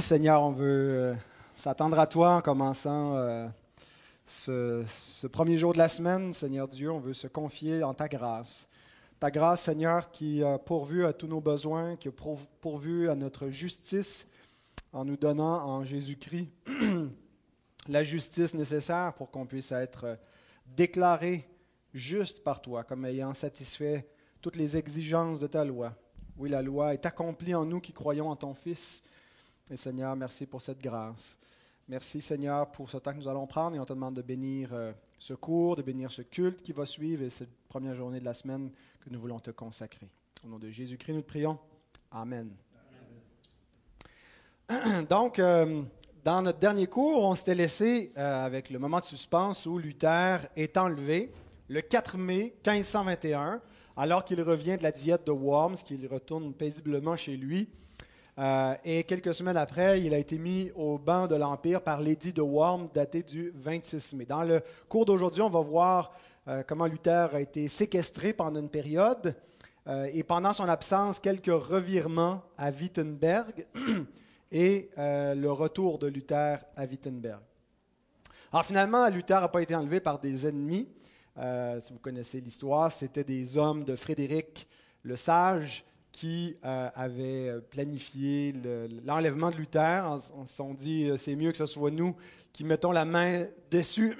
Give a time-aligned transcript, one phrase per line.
[0.00, 1.14] Seigneur, on veut euh,
[1.54, 3.48] s'attendre à toi en commençant euh,
[4.26, 6.32] ce, ce premier jour de la semaine.
[6.32, 8.68] Seigneur Dieu, on veut se confier en ta grâce.
[9.18, 13.16] Ta grâce, Seigneur, qui a pourvu à tous nos besoins, qui a pourv- pourvu à
[13.16, 14.26] notre justice
[14.92, 16.48] en nous donnant en Jésus-Christ
[17.88, 20.16] la justice nécessaire pour qu'on puisse être euh,
[20.76, 21.48] déclaré
[21.92, 24.08] juste par toi, comme ayant satisfait
[24.40, 25.94] toutes les exigences de ta loi.
[26.36, 29.02] Oui, la loi est accomplie en nous qui croyons en ton Fils.
[29.70, 31.38] Et Seigneur, merci pour cette grâce.
[31.88, 34.70] Merci Seigneur pour ce temps que nous allons prendre et on te demande de bénir
[34.72, 38.24] euh, ce cours, de bénir ce culte qui va suivre et cette première journée de
[38.24, 40.08] la semaine que nous voulons te consacrer.
[40.42, 41.58] Au nom de Jésus-Christ, nous te prions.
[42.10, 42.50] Amen.
[45.10, 45.82] Donc, euh,
[46.24, 50.38] dans notre dernier cours, on s'était laissé euh, avec le moment de suspense où Luther
[50.56, 51.30] est enlevé
[51.68, 53.60] le 4 mai 1521,
[53.98, 57.68] alors qu'il revient de la diète de Worms, qu'il retourne paisiblement chez lui.
[58.38, 62.32] Euh, et quelques semaines après, il a été mis au banc de l'Empire par l'édit
[62.32, 64.26] de Worms daté du 26 mai.
[64.26, 66.12] Dans le cours d'aujourd'hui, on va voir
[66.46, 69.34] euh, comment Luther a été séquestré pendant une période
[69.88, 73.66] euh, et pendant son absence, quelques revirements à Wittenberg
[74.52, 77.40] et le retour de Luther à Wittenberg.
[78.52, 80.88] Alors finalement, Luther n'a pas été enlevé par des ennemis.
[81.36, 84.66] Si vous connaissez l'histoire, c'était des hommes de Frédéric
[85.02, 85.84] le Sage
[86.18, 90.02] qui euh, avaient planifié le- l'enlèvement de Luther.
[90.36, 92.16] On, se sont dit, euh, c'est mieux que ce soit nous
[92.52, 94.16] qui mettons la main dessus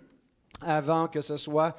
[0.62, 1.76] avant que ce soit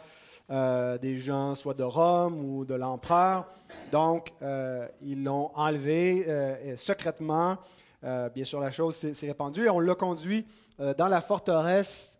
[0.52, 3.47] euh, des gens soit de Rome ou de l'empereur.
[3.92, 7.58] Donc, euh, ils l'ont enlevé euh, secrètement.
[8.03, 10.45] Euh, bien sûr, la chose s'est répandue et on l'a conduit
[10.80, 12.16] euh, dans la forteresse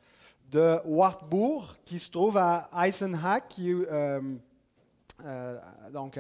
[0.50, 4.20] de Wartburg, qui se trouve à Eisenach, qui euh,
[5.24, 5.60] euh,
[5.94, 6.18] donc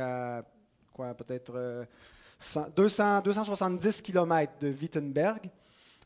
[0.93, 1.85] quoi, peut-être euh,
[2.39, 5.49] 100 200 270 km de Wittenberg.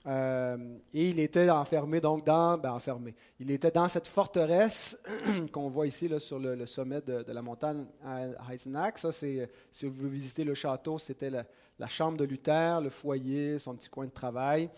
[0.08, 3.16] Euh, et il était enfermé donc dans, ben, enfermé.
[3.40, 4.98] Il était dans cette forteresse
[5.52, 9.00] qu'on voit ici là, sur le, sommet de, la montagne à Eisenach.
[9.00, 13.76] Ça, c'est si vous visitez le château, c'était la, chambre de Luther, le foyer, son
[13.76, 14.70] petit coin de travail.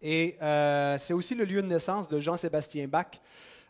[0.00, 3.20] Et euh, c'est aussi le lieu de naissance de Jean-Sébastien Bach,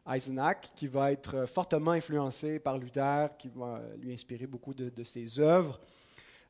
[0.06, 5.40] Eisenach, qui va être fortement influencé par Luther, qui va lui inspirer beaucoup de, ses
[5.40, 5.80] œuvres.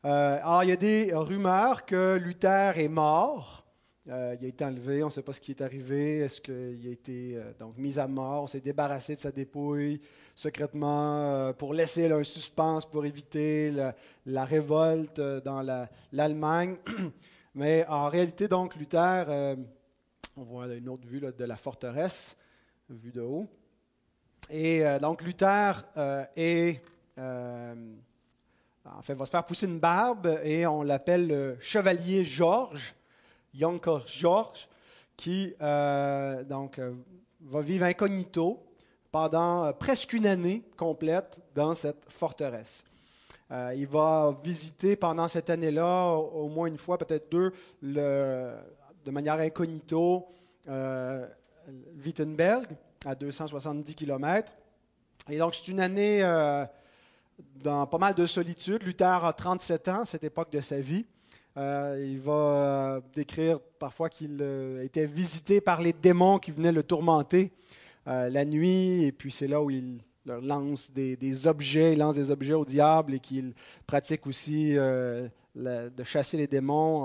[0.04, 3.64] Euh, alors, il y a des rumeurs que Luther est mort.
[4.08, 6.18] Euh, il a été enlevé, on ne sait pas ce qui est arrivé.
[6.18, 8.42] Est-ce qu'il a été euh, donc mis à mort?
[8.42, 10.00] On s'est débarrassé de sa dépouille
[10.34, 13.72] secrètement euh, pour laisser un suspense pour éviter
[14.26, 16.76] la, révolte euh, dans la- l'Allemagne.
[17.54, 19.56] Mais en réalité, donc, Luther, euh,
[20.36, 22.36] on voit une autre vue de la forteresse,
[22.90, 23.48] vue de haut.
[24.50, 26.24] Et euh, donc, Luther euh,
[27.18, 27.74] euh,
[28.84, 32.94] va se faire pousser une barbe et on l'appelle le chevalier Georges,
[33.54, 34.68] Jonker Georges,
[35.16, 36.80] qui donc,
[37.40, 38.66] va vivre incognito
[39.12, 42.84] pendant presque une année complète dans cette forteresse.
[43.50, 50.26] Il va visiter pendant cette année-là, au moins une fois, peut-être deux, de manière incognito,
[52.04, 52.66] Wittenberg,
[53.04, 54.52] à 270 km.
[55.28, 56.64] Et donc, c'est une année euh,
[57.62, 58.82] dans pas mal de solitude.
[58.82, 61.06] Luther a 37 ans cette époque de sa vie.
[61.56, 64.42] Euh, il va euh, décrire parfois qu'il
[64.82, 67.52] était visité par les démons qui venaient le tourmenter
[68.06, 72.30] la nuit, et puis c'est là où il leur lance des, objets, il lance des
[72.30, 73.54] objets au diable et qu'il
[73.86, 75.30] pratique aussi de
[76.04, 77.02] chasser les démons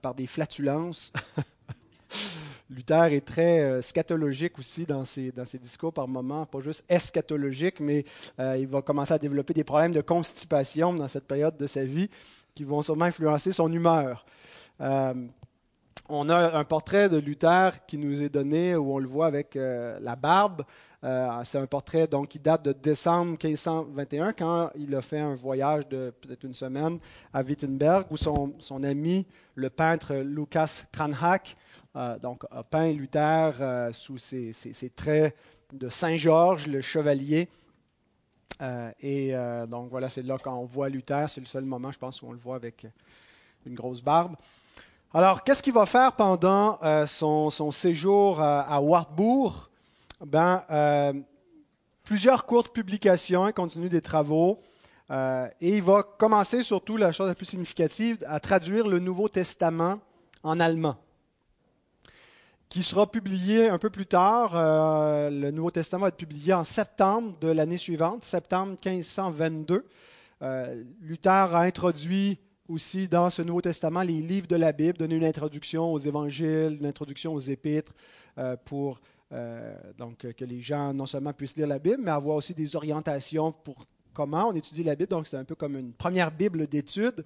[0.00, 1.12] par des flatulences.
[2.68, 8.04] Luther est très euh, scatologique aussi dans ses, discours par moments, pas juste eschatologique, mais
[8.40, 11.84] euh, il va commencer à développer des problèmes de constipation dans cette période de sa
[11.84, 12.10] vie
[12.54, 14.26] qui vont sûrement influencer son humeur.
[14.80, 15.14] Euh,
[16.08, 19.56] on a un portrait de Luther qui nous est donné où on le voit avec
[19.56, 20.62] la barbe.
[21.02, 25.88] C'est un portrait donc, qui date de décembre 1521 quand il a fait un voyage
[25.88, 27.00] de peut-être une semaine
[27.32, 31.56] à Wittenberg où son, son ami, le peintre Lucas Cranach,
[32.20, 34.52] donc, a peint Luther euh, sous ses,
[34.94, 35.36] traits
[35.72, 37.48] de Saint Georges, le chevalier.
[38.62, 41.92] Euh, et euh, donc voilà, c'est là quand on voit Luther, c'est le seul moment,
[41.92, 42.86] je pense, où on le voit avec
[43.64, 44.36] une grosse barbe.
[45.14, 49.70] Alors, qu'est-ce qu'il va faire pendant euh, son, séjour à, à Wartburg
[50.24, 51.12] ben, euh,
[52.04, 54.60] Plusieurs courtes publications, il continue des travaux,
[55.10, 59.28] euh, et il va commencer surtout, la chose la plus significative, à traduire le Nouveau
[59.28, 59.98] Testament
[60.42, 60.96] en allemand
[62.68, 64.52] qui sera publié un peu plus tard.
[64.54, 69.86] Euh, le Nouveau Testament va être publié en septembre de l'année suivante, septembre 1522.
[70.42, 75.14] Euh, Luther a introduit aussi dans ce Nouveau Testament les livres de la Bible, donner
[75.14, 77.92] une introduction aux évangiles, une introduction aux épîtres
[78.38, 79.00] euh, pour
[79.98, 83.50] donc, que les gens non seulement puissent lire la Bible, mais avoir aussi des orientations
[83.50, 85.10] pour comment on étudie la Bible.
[85.10, 87.24] Donc c'est un peu comme une première Bible d'étude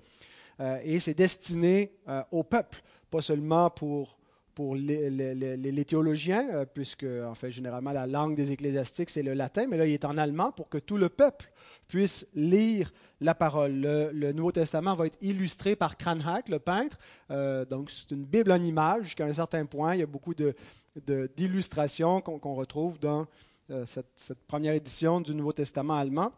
[0.82, 1.92] et c'est destiné
[2.30, 4.16] au peuple, pas seulement pour
[4.54, 9.66] pour les, théologiens, euh, puisque en fait généralement la langue des ecclésiastiques c'est le latin,
[9.68, 11.50] mais là il est en allemand pour que tout le peuple
[11.86, 13.72] puisse lire la parole.
[13.72, 16.98] Le, Nouveau Testament va être illustré par Cranach, le peintre,
[17.30, 19.94] euh, donc c'est une Bible en image jusqu'à un certain point.
[19.94, 23.26] Il y a beaucoup d'illustrations de, qu'on retrouve dans
[23.70, 26.32] euh, cette, première édition du Nouveau Testament allemand.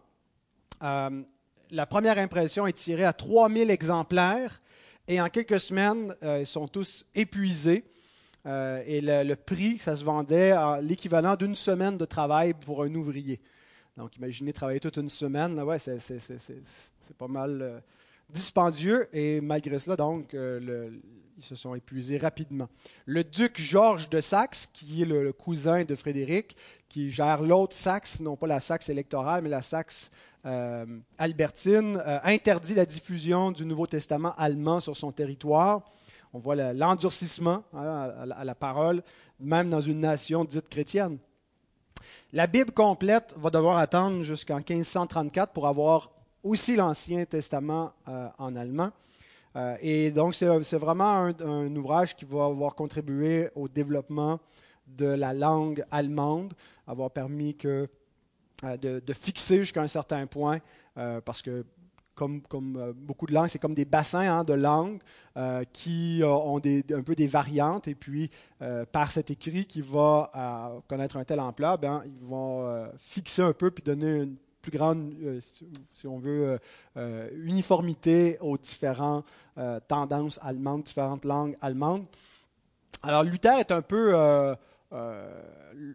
[0.81, 4.61] la première impression est tirée à 3000 exemplaires
[5.08, 7.85] et en quelques semaines, ils sont tous épuisés.
[8.47, 12.94] Euh, et le, prix, ça se vendait à l'équivalent d'une semaine de travail pour un
[12.94, 13.41] ouvrier.
[13.97, 16.00] Donc, imaginez travailler toute une semaine, ouais, c'est,
[17.19, 17.81] pas mal euh,
[18.31, 19.09] dispendieux.
[19.12, 20.91] Et malgré cela, donc, euh,
[21.37, 22.69] ils se sont épuisés rapidement.
[23.06, 26.56] Le duc Georges de Saxe, qui est le, cousin de Frédéric,
[26.89, 30.11] qui gère l'autre Saxe, non pas la Saxe électorale, mais la Saxe
[31.19, 35.83] albertine, interdit la diffusion du Nouveau Testament allemand sur son territoire.
[36.32, 39.02] On voit l'endurcissement hein, à la parole,
[39.38, 41.19] même dans une nation dite chrétienne.
[42.32, 46.11] La Bible complète va devoir attendre jusqu'en 1534 pour avoir
[46.43, 48.90] aussi l'Ancien Testament euh, en allemand.
[49.55, 54.40] Euh, et donc, c'est vraiment un, ouvrage qui va avoir contribué au développement
[54.87, 56.55] de la langue allemande,
[56.87, 57.87] avoir permis euh,
[58.79, 60.58] de, fixer jusqu'à un certain point,
[61.25, 61.64] parce que
[62.14, 62.43] comme,
[62.76, 65.00] euh, beaucoup de langues, c'est comme des bassins hein, de langues
[65.37, 67.88] euh, qui euh, ont un peu des variantes.
[67.88, 68.31] Et puis,
[68.93, 73.70] par cet écrit qui va connaître un tel emploi, ben, ils vont fixer un peu
[73.70, 75.12] puis donner une plus grande,
[75.94, 76.61] si on veut,
[77.35, 79.25] uniformité aux différentes
[79.88, 82.06] tendances allemandes, différentes langues allemandes.
[83.03, 84.15] Alors, Luther est un peu
[84.94, 85.27] euh,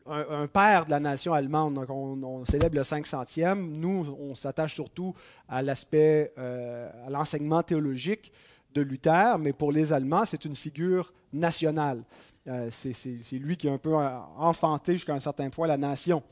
[0.07, 1.85] un, père de la nation allemande.
[1.89, 3.55] On, célèbre le 500e.
[3.55, 5.13] Nous, on s'attache surtout
[5.47, 8.31] à l'aspect, euh, à l'enseignement théologique
[8.73, 12.03] de Luther, mais pour les Allemands, c'est une figure nationale.
[12.47, 13.93] Euh, c'est lui qui a un peu
[14.37, 16.23] enfanté jusqu'à un certain point la nation.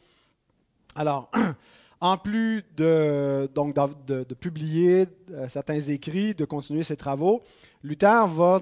[0.96, 1.30] Alors,
[2.02, 3.76] en plus de, donc,
[4.08, 5.06] de, publier
[5.50, 7.44] certains écrits, de continuer ses travaux,
[7.84, 8.60] Luther va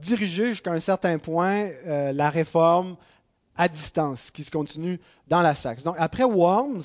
[0.00, 2.96] diriger jusqu'à un certain point la réforme
[3.58, 5.82] à distance qui se continue dans la Saxe.
[5.82, 6.82] Donc après Worms,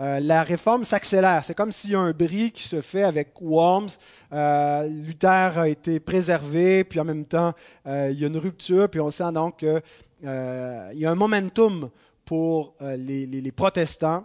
[0.00, 1.44] euh, la réforme s'accélère.
[1.44, 3.90] C'est comme s'il y a un bris qui se fait avec Worms.
[4.32, 7.52] Euh, Luther a été préservé, puis en même temps,
[7.86, 9.82] euh, il y a une rupture, puis on sent donc qu'il
[10.22, 11.90] y a un momentum
[12.24, 14.24] pour les, protestants.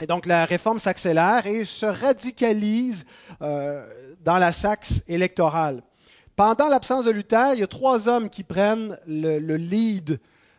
[0.00, 3.04] Et donc la réforme s'accélère et se radicalise
[3.40, 5.82] dans la Saxe électorale.
[6.36, 10.18] Pendant l'absence de Luther, il y a trois hommes qui prennent le lead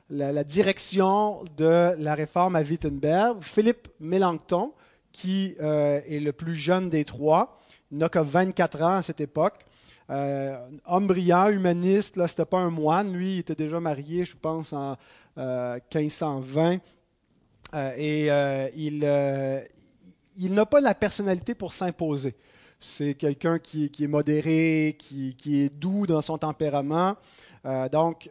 [0.09, 3.37] la, direction de la réforme à Wittenberg.
[3.41, 4.73] Philippe Mélenchon,
[5.11, 7.59] qui euh, est le plus jeune des trois,
[7.91, 9.65] n'a que 24 ans à cette époque.
[10.09, 14.35] Euh, homme brillant, humaniste, là, c'était pas un moine, lui, il était déjà marié, je
[14.35, 14.97] pense, en
[15.37, 16.79] 1520.
[17.73, 18.27] Euh, et
[18.75, 22.35] il, n'a pas la personnalité pour s'imposer.
[22.79, 27.15] C'est quelqu'un qui, est modéré, qui, est doux dans son tempérament.
[27.89, 28.29] donc,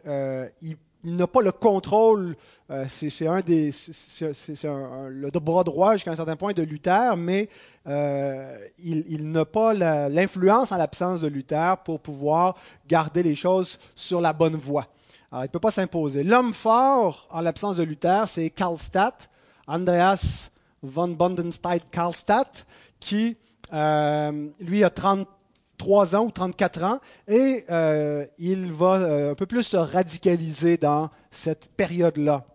[0.61, 2.35] il il n'a pas le contrôle,
[2.71, 7.47] euh, c'est un des, c'est le bras droit jusqu'à un certain point de Luther, mais
[7.87, 9.73] euh, il, n'a pas
[10.09, 12.55] l'influence en l'absence de Luther pour pouvoir
[12.87, 14.87] garder les choses sur la bonne voie.
[15.31, 16.23] Alors, il ne peut pas s'imposer.
[16.23, 19.29] L'homme fort en l'absence de Luther, c'est Karlstadt,
[19.67, 20.49] Andreas
[20.81, 22.65] von Bondenstein-Karlstadt,
[22.99, 23.37] qui,
[23.73, 25.27] euh, lui, a 30
[25.77, 30.77] 3 ans ou 34 ans, et euh, il va euh, un peu plus se radicaliser
[30.77, 32.45] dans cette période-là.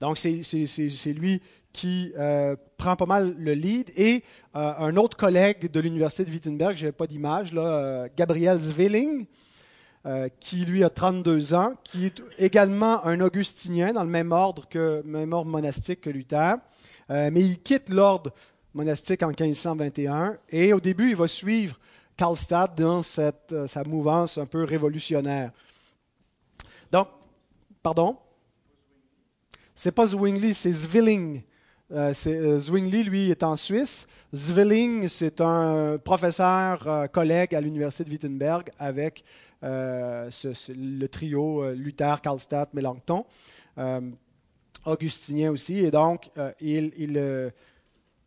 [0.00, 1.40] Donc c'est lui
[1.72, 6.76] qui euh, prend pas mal le lead, et un autre collègue de l'Université de Wittenberg,
[6.76, 7.54] je n'ai pas d'image,
[8.14, 9.24] Gabriel Zwilling,
[10.40, 15.00] qui lui a 32 ans, qui est également un augustinien dans le même ordre, que,
[15.06, 16.56] même ordre monastique que Luther,
[17.08, 18.34] mais il quitte l'ordre
[18.74, 21.78] monastique en 1521, et au début il va suivre
[22.16, 25.50] Karlstadt dans euh, sa mouvance un peu révolutionnaire.
[26.90, 27.08] Donc,
[27.82, 28.16] pardon?
[29.74, 31.42] C'est pas Zwingli, c'est Zwilling.
[31.90, 34.06] Euh, euh, Zwingli, lui, est en Suisse.
[34.34, 39.24] Zwilling, c'est un professeur, collègue à l'Université de Wittenberg avec
[39.62, 43.26] le trio Luther, Karlstadt, Mélenchon,
[44.84, 45.78] augustinien aussi.
[45.78, 47.52] Et donc, il, il,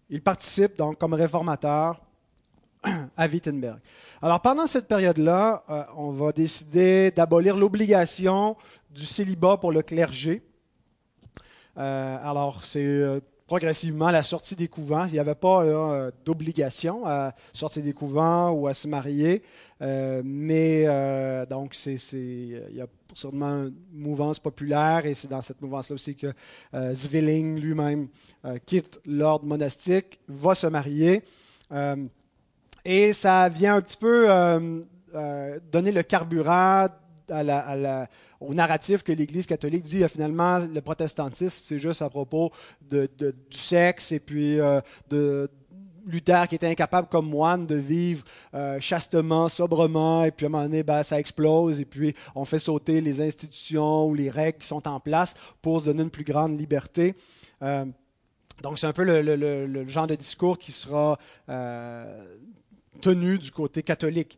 [0.09, 2.04] il, participe donc, comme réformateur
[3.17, 3.79] à Wittenberg.
[4.21, 8.55] Alors pendant cette période-là, euh, on va décider d'abolir l'obligation
[8.91, 10.41] du célibat pour le clergé.
[11.77, 15.05] Euh, alors c'est euh, progressivement la sortie des couvents.
[15.05, 19.43] Il n'y avait pas d'obligation à sortir des couvents ou à se marier,
[19.79, 20.85] mais
[21.47, 26.15] donc c'est, il y a sûrement une mouvance populaire et c'est dans cette mouvance-là aussi
[26.15, 26.33] que
[26.73, 28.07] Zwilling lui-même
[28.65, 31.21] quitte l'ordre monastique, va se marier
[32.85, 34.27] et ça vient un petit peu
[35.71, 36.87] donner le carburant
[38.39, 42.51] au narratif que l'Église catholique dit euh, finalement le protestantisme, c'est juste à propos
[42.89, 45.49] de, du sexe et puis euh, de
[46.05, 48.23] Luther qui était incapable comme moine de vivre
[48.53, 52.45] euh, chastement, sobrement, et puis à un moment donné, ben, ça explose, et puis on
[52.45, 56.11] fait sauter les institutions ou les règles qui sont en place pour se donner une
[56.11, 57.15] plus grande liberté.
[58.61, 61.17] donc c'est un peu le, le, genre de discours qui sera
[63.01, 64.37] tenu du côté catholique.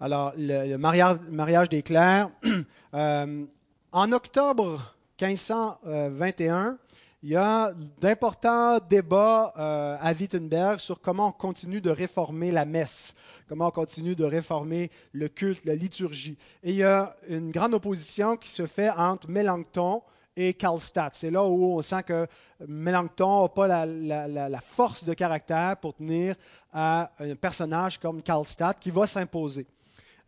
[0.00, 2.30] Alors, le, mariage, des clercs.
[2.94, 3.44] Euh,
[3.92, 6.78] en octobre 1521,
[7.22, 12.64] il y a d'importants débats euh, à Wittenberg sur comment on continue de réformer la
[12.64, 13.14] messe,
[13.46, 16.38] comment on continue de réformer le culte, la liturgie.
[16.62, 20.02] Et il y a une grande opposition qui se fait entre Mélenchon
[20.36, 21.14] et Karlstadt.
[21.14, 22.28] C'est là où on sent que
[22.66, 26.36] Mélenchon n'a pas la, force de caractère pour tenir
[26.72, 29.66] à un personnage comme Karlstadt qui va s'imposer.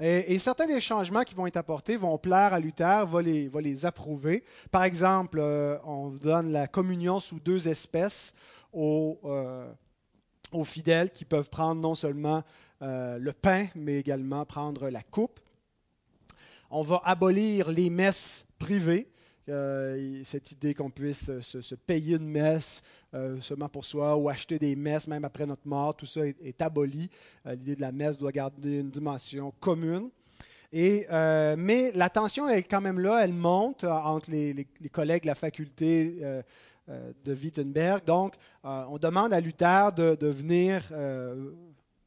[0.02, 3.85] Et, certains des changements qui vont être apportés vont plaire à Luther, va les, les
[3.85, 4.42] approuver.
[4.70, 8.32] Par exemple, euh, on donne la communion sous deux espèces
[8.73, 9.70] aux, euh,
[10.64, 12.42] fidèles qui peuvent prendre non seulement
[12.80, 15.38] euh, le pain, mais également prendre la coupe.
[16.70, 19.11] On va abolir les messes privées.
[19.47, 22.82] Cette idée qu'on puisse se, payer une messe
[23.40, 27.11] seulement pour soi ou acheter des messes même après notre mort, tout ça est, aboli.
[27.44, 30.11] L'idée de la messe doit garder une dimension commune.
[30.73, 35.35] Et, mais la tension est quand même là, elle monte entre les, collègues de la
[35.35, 36.23] faculté
[36.88, 38.04] de Wittenberg.
[38.04, 40.85] Donc, on demande à Luther de venir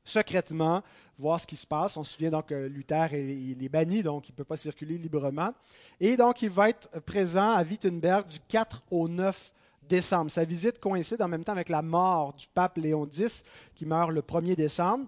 [0.03, 0.83] secrètement
[1.17, 1.95] voir ce qui se passe.
[1.97, 4.57] On se souvient donc que Luther est, il est banni, donc il ne peut pas
[4.57, 5.53] circuler librement.
[5.99, 9.53] Et donc, il va être présent à Wittenberg du 4 au 9
[9.87, 10.31] décembre.
[10.31, 13.43] Sa visite coïncide en même temps avec la mort du pape Léon X,
[13.75, 15.05] qui meurt le 1er décembre.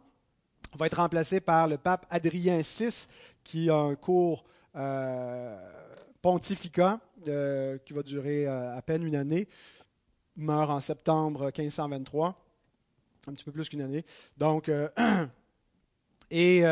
[0.73, 3.07] Il va être remplacé par le pape Adrien VI,
[3.43, 4.43] qui a un cours
[4.75, 5.57] euh,
[6.21, 9.47] pontificat euh, qui va durer euh, à peine une année.
[10.37, 12.44] Il meurt en septembre 1523,
[13.27, 14.05] un petit peu plus qu'une année.
[14.37, 14.71] Donc,
[16.31, 16.65] et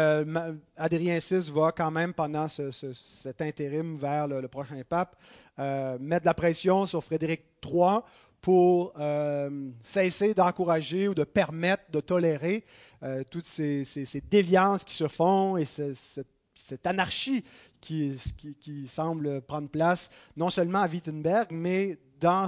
[0.76, 5.16] Adrien VI va quand même, pendant cet intérim vers le prochain pape,
[5.60, 8.00] euh, mettre la pression sur Frédéric III
[8.42, 12.66] pour euh, cesser d'encourager ou de permettre de tolérer
[13.04, 13.86] euh, toutes ces,
[14.32, 17.46] déviances qui se font et cette, anarchie
[17.80, 18.18] qui,
[18.60, 22.48] qui, semble prendre place non seulement à Wittenberg, mais dans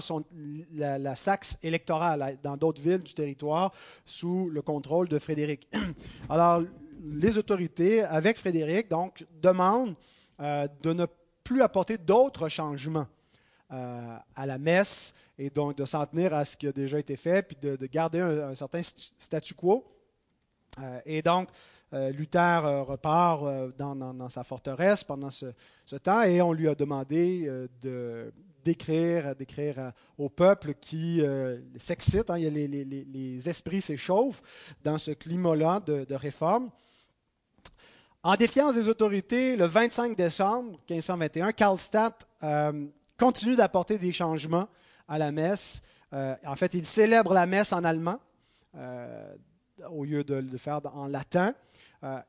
[0.73, 3.71] la, la, Saxe électorale, dans d'autres villes du territoire,
[4.05, 5.67] sous le contrôle de Frédéric.
[6.29, 6.63] Alors,
[7.03, 9.95] les autorités, avec Frédéric, donc, demandent
[10.39, 11.05] de ne
[11.45, 13.07] plus apporter d'autres changements
[13.71, 17.15] euh, à la messe et donc de s'en tenir à ce qui a déjà été
[17.15, 19.85] fait, puis de, garder un, certain statu quo.
[20.79, 21.49] Euh, et donc,
[21.93, 25.47] euh, Luther repart dans, sa forteresse pendant ce,
[26.03, 27.49] temps et on lui a demandé
[27.81, 28.31] de
[28.65, 31.21] d'écrire, d'écrire au peuple qui
[31.77, 34.41] s'excite, hein, les, esprits s'échauffent
[34.83, 36.69] dans ce climat-là de, réforme.
[38.25, 42.87] En défiance des autorités, le 25 décembre 1521, Karlstadt euh,
[43.19, 44.67] continue d'apporter des changements
[45.07, 45.83] à la messe.
[46.11, 48.19] Euh, en fait, il célèbre la messe en allemand
[48.73, 49.35] euh,
[49.91, 51.53] au lieu de le faire en latin.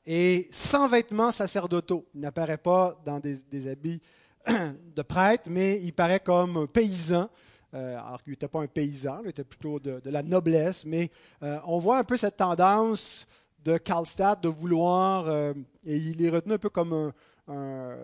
[0.05, 2.07] et sans vêtements sacerdotaux.
[2.15, 4.03] Il n'apparaît pas dans des, habits
[4.97, 7.29] de prêtre, mais il paraît comme paysan.
[7.73, 11.11] alors qu'il n'était pas un paysan, il était plutôt de, la noblesse, mais
[11.43, 13.27] on voit un peu cette tendance
[13.67, 15.53] de Karlstadt de vouloir, euh,
[15.85, 17.13] et il est retenu un peu comme
[17.49, 17.97] un,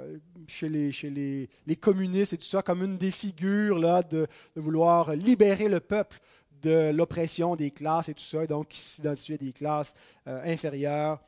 [0.49, 5.79] chez, les, communistes et tout ça, comme une des figures là, de, vouloir libérer le
[5.79, 6.19] peuple
[6.63, 9.95] de l'oppression des classes et tout ça, et donc il s'identifiait des classes
[10.27, 11.21] euh, inférieures.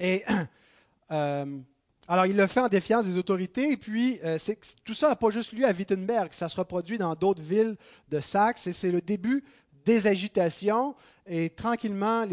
[0.00, 0.24] Et
[1.10, 1.58] euh,
[2.08, 5.30] alors il le fait en défiance des autorités, et puis c'est, tout ça n'a pas
[5.30, 7.76] juste lieu à Wittenberg, ça se reproduit dans d'autres villes
[8.10, 9.42] de Saxe, et c'est le début
[9.84, 10.94] des agitations
[11.26, 12.26] et tranquillement,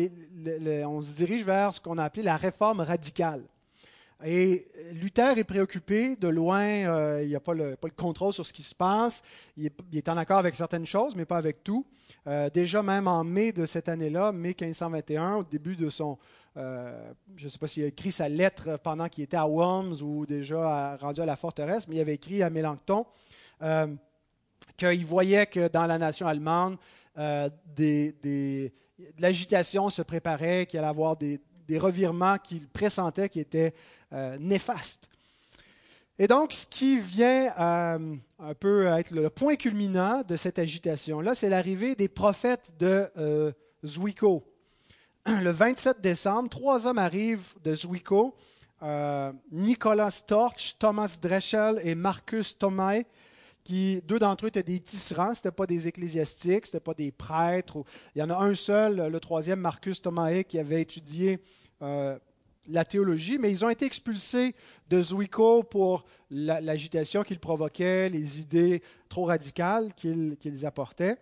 [0.85, 3.43] on se dirige vers ce qu'on a appelé la réforme radicale.
[4.23, 8.53] Et Luther est préoccupé, de loin, euh, il n'y a pas le, contrôle sur ce
[8.53, 9.23] qui se passe,
[9.57, 11.85] il est, en accord avec certaines choses, mais pas avec tout.
[12.27, 16.17] Euh, déjà même en mai de cette année-là, mai 1521, au début de son,
[16.55, 20.25] je ne sais pas s'il a écrit sa lettre pendant qu'il était à Worms ou
[20.25, 23.05] déjà rendu à la forteresse, mais il avait écrit à Mélenchon
[24.77, 26.77] qu'il voyait que dans la nation allemande,
[27.15, 31.39] des, de l'agitation se préparait, qu'il allait avoir des,
[31.73, 33.73] revirements qu'il pressentait qui étaient
[34.39, 35.11] néfastes.
[36.21, 41.33] Et donc, ce qui vient euh, un peu être le point culminant de cette agitation-là,
[41.33, 43.51] c'est l'arrivée des prophètes de euh,
[43.83, 44.43] Zwickau.
[45.25, 48.35] Le 27 décembre, trois hommes arrivent de Zwickau,
[48.83, 53.01] euh, Nicolas Torch, Thomas Dreschel et Marcus Thomae,
[53.63, 57.83] qui, deux d'entre eux étaient des tisserands, ce pas des ecclésiastiques, ce pas des prêtres.
[58.15, 61.39] il y en a un seul, le troisième, Marcus Thomae, qui avait étudié
[62.69, 64.55] la théologie, mais ils ont été expulsés
[64.89, 71.17] de Zwickau pour l'agitation qu'ils provoquaient, les idées trop radicales qu'ils apportaient.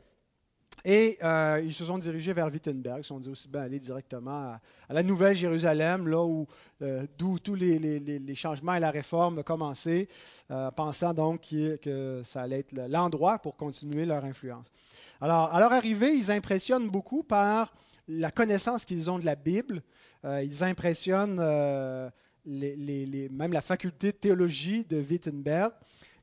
[0.85, 2.99] Et euh, ils se sont dirigés vers Wittenberg.
[2.99, 6.47] Ils se sont dit aussi bien aller directement à, la Nouvelle Jérusalem, là où
[6.81, 10.07] euh, d'où tous les, changements et la réforme commençaient,
[10.51, 14.71] euh, pensant donc que ça allait être l'endroit pour continuer leur influence.
[15.19, 17.73] Alors, à leur arrivée, ils impressionnent beaucoup par
[18.09, 19.83] la connaissance qu'ils ont de la Bible.
[20.25, 22.09] Euh, ils impressionnent euh,
[22.45, 25.71] même la faculté de théologie de Wittenberg,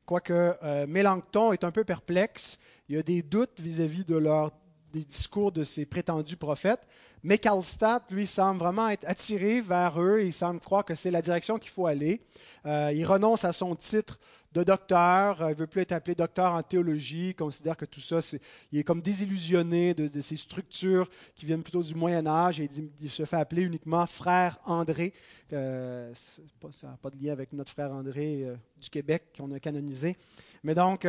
[0.05, 2.59] quoique euh, Mélenchon est un peu perplexe.
[2.89, 4.51] Il y a des doutes vis-à-vis de leur,
[4.91, 6.85] des discours de ces prétendus prophètes.
[7.23, 10.21] Mais Karlstadt, lui, semble vraiment être attiré vers eux.
[10.23, 12.21] Il semble croire que c'est la direction qu'il faut aller.
[12.65, 14.19] il renonce à son titre
[14.57, 17.85] de docteur, euh, il ne veut plus être appelé docteur en théologie, il considère que
[17.85, 18.19] tout ça,
[18.71, 22.67] il est comme désillusionné de, ces structures qui viennent plutôt du Moyen Âge et
[22.99, 25.13] il, se fait appeler uniquement frère André.
[25.53, 26.11] Euh,
[26.71, 30.17] ça n'a pas de lien avec notre frère André euh, du Québec qu'on a canonisé.
[30.63, 31.07] Mais donc,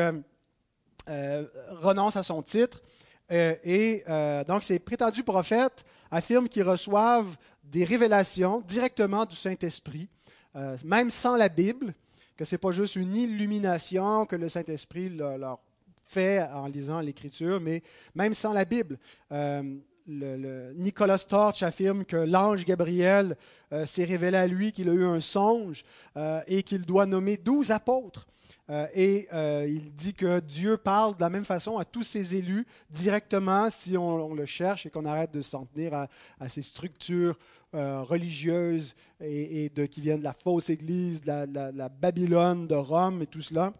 [1.06, 2.82] renonce à son titre.
[3.30, 4.04] et
[4.46, 10.10] donc, ces prétendus prophètes affirment qu'ils reçoivent des révélations directement du Saint-Esprit,
[10.84, 11.94] même sans la Bible
[12.38, 15.58] que ce n'est pas juste une illumination que le Saint-Esprit leur
[16.06, 17.82] fait en lisant l'Écriture, mais
[18.14, 18.96] même sans la Bible.
[19.32, 19.62] Euh,
[20.74, 23.36] Nicolas Torch affirme que l'ange Gabriel
[23.72, 25.84] euh, s'est révélé à lui qu'il a eu un songe
[26.16, 28.26] euh, et qu'il doit nommer douze apôtres.
[28.94, 29.28] et
[29.66, 33.96] il dit que Dieu parle de la même façon à tous ses élus directement si
[33.96, 36.06] on, le cherche et qu'on arrête de s'en tenir
[36.38, 37.36] à ces structures
[37.74, 43.22] euh, religieuses et, de, qui viennent de la fausse Église, de la, Babylone, de Rome
[43.22, 43.72] et tout cela.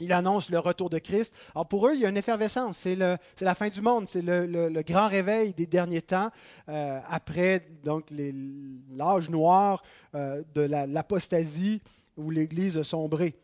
[0.00, 1.34] Il annonce le retour de Christ.
[1.54, 2.78] Alors pour eux, il y a une effervescence.
[2.78, 4.08] C'est, la fin du monde.
[4.08, 6.30] C'est le, grand réveil des derniers temps,
[6.68, 9.82] euh, après donc l'âge noir
[10.14, 11.80] euh, de l'apostasie
[12.16, 13.36] où l'Église a sombré.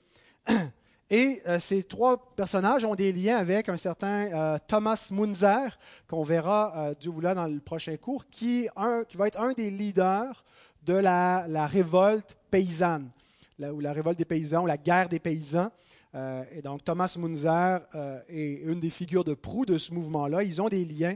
[1.10, 6.22] Et euh, ces trois personnages ont des liens avec un certain euh, Thomas Munzer, qu'on
[6.22, 8.68] verra, euh, Dieu voulant, dans le prochain cours, qui,
[9.08, 10.44] qui, va être un des leaders
[10.84, 13.10] de la, révolte paysanne,
[13.58, 15.70] ou la révolte des paysans, ou la guerre des paysans.
[16.14, 17.80] et donc Thomas Munzer
[18.28, 20.42] est une des figures de proue de ce mouvement-là.
[20.44, 21.14] Ils ont des liens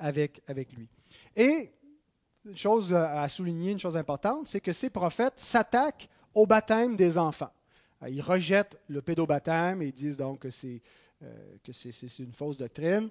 [0.00, 0.88] avec, avec lui.
[1.36, 1.70] Et
[2.44, 7.16] une chose à souligner, une chose importante, c'est que ces prophètes s'attaquent au baptême des
[7.16, 7.52] enfants.
[8.02, 10.82] Euh, ils rejettent le pédobaptême et disent donc que c'est
[11.22, 11.56] euh,
[12.18, 13.08] une fausse doctrine.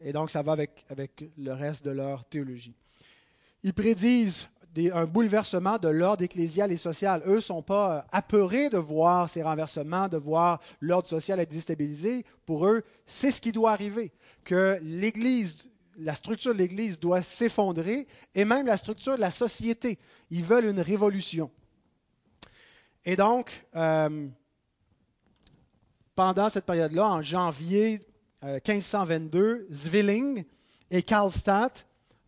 [0.00, 2.74] Et donc, ça va avec, avec le reste de leur théologie.
[3.62, 4.48] Ils prédisent
[4.92, 7.22] un bouleversement de l'ordre ecclésial et social.
[7.26, 11.50] Eux ne sont pas euh, apeurés de voir ces renversements, de voir l'ordre social être
[11.50, 12.24] déstabilisé.
[12.46, 14.12] Pour eux, c'est ce qui doit arriver,
[14.44, 15.68] que l'Église,
[15.98, 19.98] la structure de l'Église doit s'effondrer et même la structure de la société.
[20.30, 21.50] Ils veulent une révolution.
[23.04, 24.28] Et donc, euh,
[26.14, 28.00] pendant cette période-là, en janvier
[28.42, 30.44] 1522, euh, Zwilling
[30.90, 31.86] et Karlstadt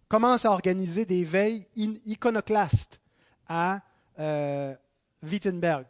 [0.09, 3.01] commencent à organiser des veilles iconoclastes
[3.47, 3.81] à
[4.19, 4.75] euh,
[5.23, 5.87] Wittenberg.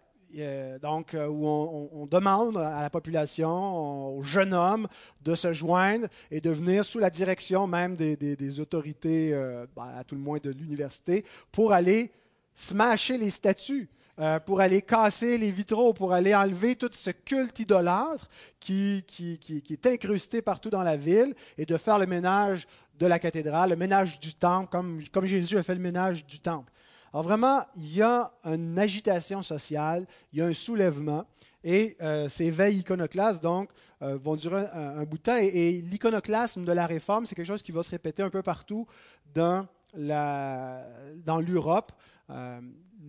[0.83, 4.87] donc, où on, demande à la population, aux jeunes hommes,
[5.23, 9.31] de se joindre et de venir sous la direction même des, autorités,
[9.77, 12.11] ben, à tout le moins de l'université, pour aller
[12.55, 13.89] smasher les statues
[14.21, 18.29] euh, pour aller casser les vitraux, pour aller enlever tout ce culte idolâtre
[18.61, 23.71] qui, est incrusté partout dans la ville et de faire le ménage de la cathédrale,
[23.71, 26.71] le ménage du temple, comme, Jésus a fait le ménage du temple.
[27.13, 31.25] Alors vraiment, il y a une agitation sociale, il y a un soulèvement,
[31.65, 33.71] et euh, ces veilles iconoclastes, donc,
[34.03, 35.37] euh, vont durer un, bout de temps.
[35.37, 38.87] Et, l'iconoclasme de la réforme, c'est quelque chose qui va se répéter un peu partout
[39.35, 41.91] dans l'Europe.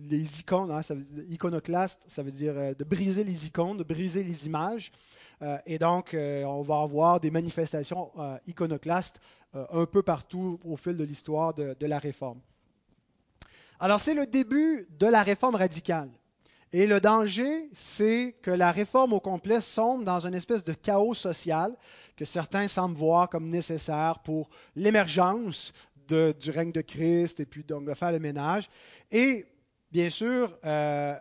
[0.08, 0.94] Les icônes, hein, ça
[1.28, 4.92] iconoclaste, ça veut dire euh, de briser les icônes, de briser les images.
[5.42, 8.10] Euh, et donc, euh, on va avoir des manifestations
[8.46, 9.20] iconoclastes
[9.54, 12.40] un peu partout au fil de l'histoire de, la Réforme.
[13.80, 16.10] Alors c'est le début de la réforme radicale.
[16.72, 21.14] Et le danger, c'est que la réforme au complet sombre dans une espèce de chaos
[21.14, 21.74] social
[22.16, 25.72] que certains semblent voir comme nécessaire pour l'émergence
[26.08, 28.68] du règne de Christ et puis donc de faire le ménage.
[29.10, 29.46] Et
[29.90, 31.14] bien sûr, euh,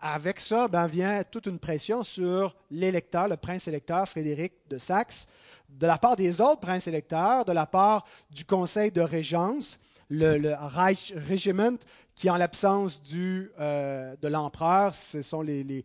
[0.00, 5.26] avec ça ben, vient toute une pression sur l'électeur, le prince électeur Frédéric de Saxe,
[5.68, 10.54] de la part des autres princes électeurs, de la part du conseil de régence, le,
[10.58, 11.78] Reich Regiment,
[12.14, 15.84] qui en l'absence euh, de l'empereur, ce sont les,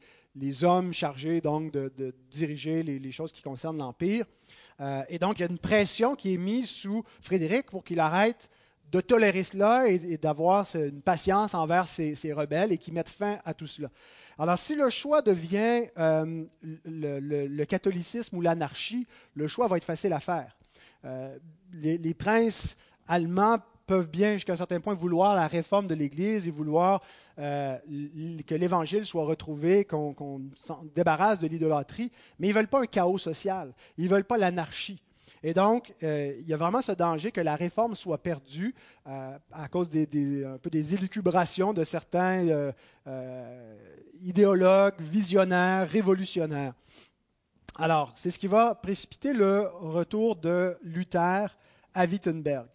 [0.63, 4.25] hommes chargés donc de, diriger les, choses qui concernent l'Empire.
[4.79, 7.99] Euh, et donc, il y a une pression qui est mise sous Frédéric pour qu'il
[7.99, 8.49] arrête
[8.91, 13.54] de tolérer cela et, d'avoir une patience envers ces, rebelles et qui mettent fin à
[13.54, 13.89] tout cela.
[14.39, 16.43] Alors, si le choix devient euh,
[16.86, 20.56] le, catholicisme ou l'anarchie, le choix va être facile à faire.
[21.06, 21.38] Euh,
[21.73, 26.52] les, princes allemands peuvent bien, jusqu'à un certain point, vouloir la réforme de l'Église et
[26.52, 27.02] vouloir
[27.39, 27.78] euh,
[28.45, 32.86] que l'Évangile soit retrouvé, qu'on s'en débarrasse de l'idolâtrie, mais ils ne veulent pas un
[32.86, 35.02] chaos social, ils ne veulent pas l'anarchie.
[35.43, 38.73] Et donc, euh, il y a vraiment ce danger que la réforme soit perdue
[39.08, 42.71] euh, à cause des, un peu des élucubrations de certains
[44.21, 46.73] idéologues, visionnaires, révolutionnaires.
[47.80, 51.56] Alors, c'est ce qui va précipiter le retour de Luther
[51.93, 52.65] à Wittenberg.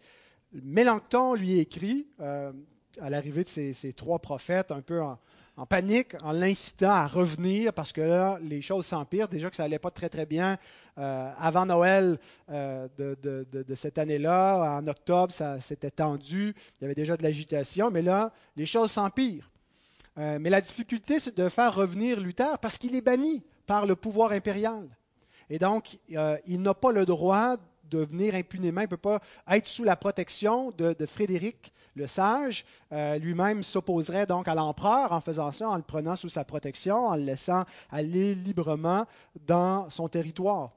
[0.52, 2.52] Mélenchon lui écrit, euh,
[3.00, 5.18] à l'arrivée de ces, trois prophètes, un peu en,
[5.66, 9.28] panique, en l'incitant à revenir parce que là, les choses s'empirent.
[9.28, 10.58] Déjà que ça n'allait pas très, très bien
[10.98, 12.18] euh, avant Noël
[12.50, 14.78] euh, de, cette année-là.
[14.78, 16.54] En octobre, ça s'était tendu.
[16.80, 17.90] Il y avait déjà de l'agitation.
[17.90, 19.50] Mais là, les choses s'empirent.
[20.16, 24.32] mais la difficulté, c'est de faire revenir Luther parce qu'il est banni par le pouvoir
[24.32, 24.88] impérial.
[25.50, 27.56] Et donc, il n'a pas le droit
[27.92, 28.80] de venir impunément.
[28.80, 32.64] Il ne peut pas être sous la protection de, Frédéric le Sage.
[32.92, 37.06] Euh, lui-même s'opposerait donc à l'empereur en faisant ça, en le prenant sous sa protection,
[37.06, 39.06] en le laissant aller librement
[39.46, 40.70] dans son territoire.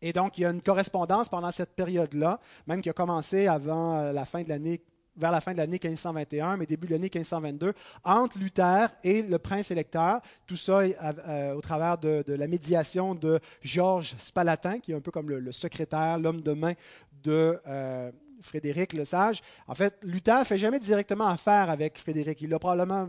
[0.00, 3.58] Et donc, il y a une correspondance pendant cette période-là, même qui a commencé euh,
[3.58, 4.80] vers la fin de l'année
[5.80, 10.20] 1521, mais début de l'année 1522, entre Luther et le prince électeur.
[10.46, 15.12] Tout ça euh, au travers de, la médiation de Georges Spalatin, qui est un peu
[15.12, 16.72] comme le, secrétaire, l'homme de main
[17.22, 17.60] de
[18.42, 19.40] Frédéric le Sage.
[19.66, 22.40] En fait, Luther fait jamais directement affaire avec Frédéric.
[22.42, 23.08] Il a probablement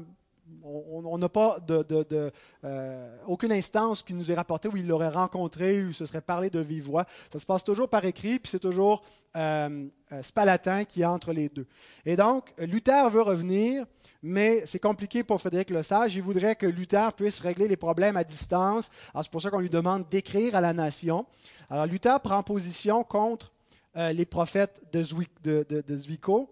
[0.63, 2.31] on n'a pas de,
[2.63, 6.49] euh, aucune instance qui nous est rapportée où il l'aurait rencontré ou se serait parlé
[6.49, 7.05] de vive voix.
[7.31, 9.03] Ça se passe toujours par écrit, puis c'est toujours
[9.35, 11.65] euh, euh, Spalatin qui est entre les deux.
[12.05, 13.85] Et donc, Luther veut revenir,
[14.21, 16.15] mais c'est compliqué pour Frédéric Le Sage.
[16.15, 18.89] Il voudrait que Luther puisse régler les problèmes à distance.
[19.13, 21.25] Alors, c'est pour ça qu'on lui demande d'écrire à la nation.
[21.69, 23.52] Alors, Luther prend position contre
[23.95, 26.49] les prophètes de, Zwickau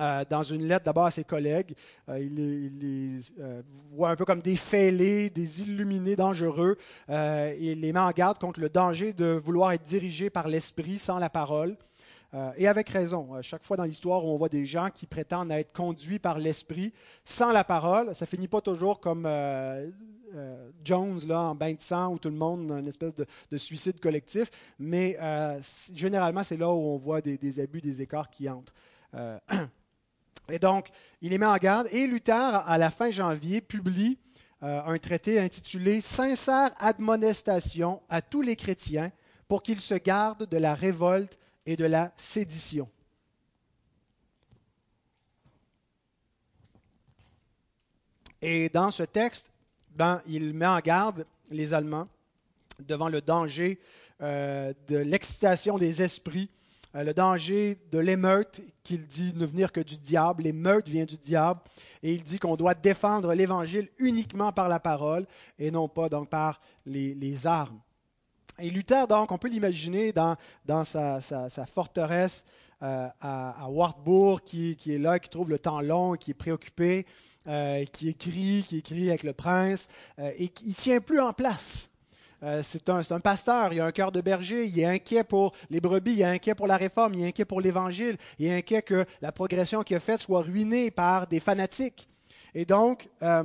[0.00, 1.74] euh, dans une lettre d'abord à ses collègues.
[2.08, 3.60] Euh, il, les, euh,
[3.92, 6.78] voit un peu comme des fêlés, des illuminés dangereux.
[7.08, 11.18] il les met en garde contre le danger de vouloir être dirigé par l'esprit sans
[11.18, 11.76] la parole.
[12.56, 13.42] Et avec raison.
[13.42, 16.92] chaque fois dans l'histoire où on voit des gens qui prétendent être conduits par l'esprit
[17.24, 19.28] sans la parole, ça finit pas toujours comme
[20.84, 24.48] Jones là, en bain de sang où tout le monde une espèce de, suicide collectif,
[24.78, 25.18] mais
[25.92, 28.74] généralement c'est là où on voit des, des, abus, des écarts qui entrent.
[30.50, 30.88] Et donc,
[31.20, 31.88] il les met en garde.
[31.92, 34.18] Et Luther, à la fin janvier, publie
[34.62, 39.12] euh, un traité intitulé Sincère admonestation à tous les chrétiens
[39.48, 42.88] pour qu'ils se gardent de la révolte et de la sédition.
[48.42, 49.50] Et dans ce texte,
[49.90, 52.08] ben, il met en garde les Allemands
[52.78, 53.78] devant le danger
[54.22, 56.50] euh, de l'excitation des esprits
[56.96, 60.42] euh, le danger de l'émeute, qu'il dit ne venir que du diable.
[60.42, 61.60] L'émeute vient du diable.
[62.02, 65.26] Et il dit qu'on doit défendre l'Évangile uniquement par la parole
[65.58, 67.78] et non pas donc par les, armes.
[68.60, 71.20] Et Luther, donc, on peut l'imaginer dans, dans sa,
[71.66, 72.44] forteresse
[72.82, 77.06] euh, à, Wartburg, qui, est là, qui trouve le temps long, qui est préoccupé,
[77.46, 79.88] euh, qui écrit, qui écrit avec le prince,
[80.36, 81.90] et qui ne tient plus en place.
[82.42, 85.80] Euh, c'est un, pasteur, il a un cœur de berger, il est inquiet pour les
[85.80, 88.80] brebis, il est inquiet pour la réforme, il est inquiet pour l'Évangile, il est inquiet
[88.80, 92.08] que la progression qu'il a faite soit ruinée par des fanatiques.
[92.54, 93.44] Et donc, euh,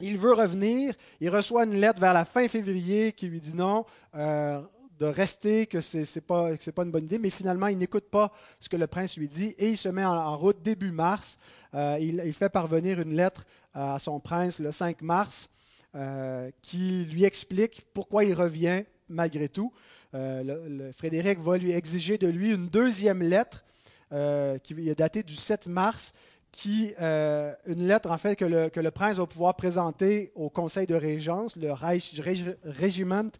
[0.00, 3.84] il veut revenir, il reçoit une lettre vers la fin février qui lui dit non.
[4.14, 4.60] Euh,
[4.98, 6.50] de rester, que ce n'est pas,
[6.84, 9.70] une bonne idée, mais finalement, il n'écoute pas ce que le prince lui dit et
[9.70, 11.38] il se met en, route début mars.
[11.72, 15.48] il, il, fait parvenir une lettre à son prince le 5 mars
[15.96, 19.72] euh, qui lui explique pourquoi il revient malgré tout.
[20.14, 23.64] Euh, Frédéric va lui exiger de lui une deuxième lettre
[24.12, 26.12] euh, qui est datée du 7 mars,
[26.52, 30.50] qui, euh, une lettre en fait que le, que le, prince va pouvoir présenter au
[30.50, 32.20] conseil de régence, le Reich,
[32.64, 33.30] Regiment,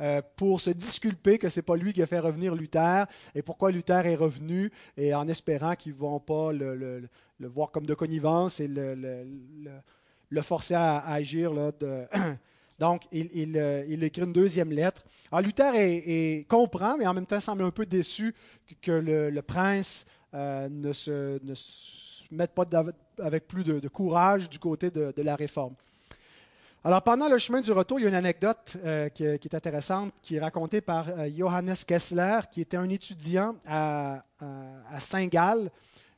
[0.00, 3.70] euh, pour se disculper que c'est pas lui qui a fait revenir Luther et pourquoi
[3.70, 8.60] Luther est revenu et en espérant qu'ils vont pas le, le, voir comme de connivence
[8.60, 11.72] et le, forcer à, agir là,
[12.78, 15.04] Donc, il, euh, il, écrit une deuxième lettre.
[15.30, 18.34] Alors, Luther comprend, mais en même temps semble un peu déçu
[18.80, 21.52] que, le, prince ne, se, ne,
[22.30, 22.64] mette pas
[23.18, 25.74] avec plus de, courage du côté de, la réforme.
[26.82, 30.14] Alors, pendant le chemin du retour, il y a une anecdote euh, qui, est intéressante,
[30.22, 34.24] qui est racontée par Johannes Kessler, qui était un étudiant à,
[34.90, 35.70] à Saint-Gall,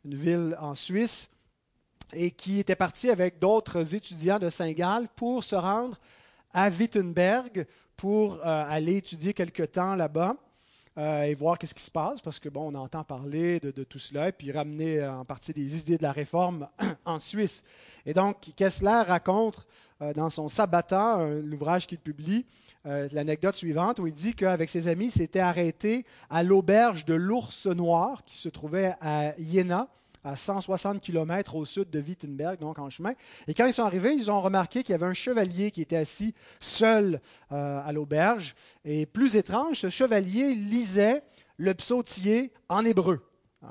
[0.05, 1.29] une ville en Suisse,
[2.13, 5.99] et qui était parti avec d'autres étudiants de Saint-Gall pour se rendre
[6.53, 10.37] à Wittenberg pour euh, aller étudier quelque temps là-bas
[10.99, 13.99] euh, et voir qu'est-ce qui se passe, parce que bon, on entend parler de, tout
[13.99, 16.69] cela, et puis ramener euh, en partie des idées de la réforme
[17.05, 17.65] en Suisse.
[18.07, 19.67] Et donc, Kessler raconte
[20.17, 22.45] dans son Sabbata, l'ouvrage qu'il publie,
[22.85, 27.67] l'anecdote suivante où il dit qu'avec ses amis, il s'était arrêté à l'auberge de l'Ours
[27.67, 29.87] Noir qui se trouvait à Jena
[30.25, 33.13] à 160 km au sud de Wittenberg, donc en chemin.
[33.49, 35.97] Et quand ils sont arrivés, ils ont remarqué qu'il y avait un chevalier qui était
[35.97, 38.55] assis seul euh, à l'auberge.
[38.85, 41.23] Et plus étrange, ce chevalier lisait
[41.57, 43.21] le psautier en hébreu.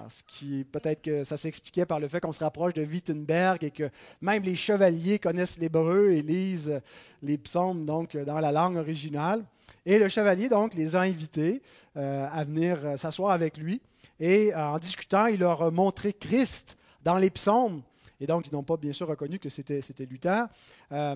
[0.09, 3.71] ce qui peut-être que ça s'expliquait par le fait qu'on se rapproche de Wittenberg et
[3.71, 3.89] que
[4.21, 6.81] même les chevaliers connaissent l'hébreu et lisent
[7.21, 9.43] les psaumes donc dans la langue originale.
[9.85, 11.61] Et le chevalier donc les a invités
[11.97, 13.81] euh, à venir euh, s'asseoir avec lui.
[14.21, 17.81] Et euh, en discutant, il leur a montré Christ dans les psaumes.
[18.19, 20.45] Et donc, ils n'ont pas bien sûr reconnu que c'était, Luther.
[20.91, 21.15] Euh,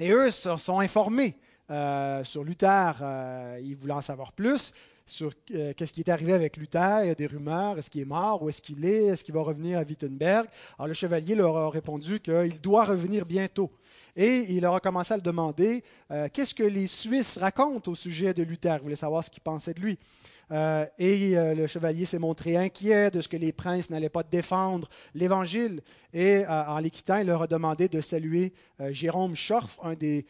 [0.00, 1.36] et eux se sont informés
[1.68, 2.92] euh, sur Luther.
[3.60, 4.72] ils voulaient en savoir plus
[5.04, 7.00] sur qu'est-ce qui est arrivé avec Luther.
[7.02, 7.76] Il y a des rumeurs.
[7.76, 8.40] Est-ce qu'il est mort?
[8.40, 9.06] Où est-ce qu'il est?
[9.06, 10.46] Est-ce qu'il va revenir à Wittenberg?
[10.78, 13.72] Alors, le chevalier leur a répondu qu'il doit revenir bientôt.
[14.14, 15.82] Et il leur a commencé à le demander
[16.32, 18.76] qu'est-ce que les Suisses racontent au sujet de Luther?
[18.76, 19.98] Il voulait savoir ce qu'ils pensaient de lui.
[20.50, 24.22] Euh, et euh, le chevalier s'est montré inquiet de ce que les princes n'allaient pas
[24.22, 25.80] défendre l'Évangile.
[26.12, 28.52] Et euh, en les quittant, il leur a demandé de saluer
[28.90, 30.26] Jérôme Schorf, un des,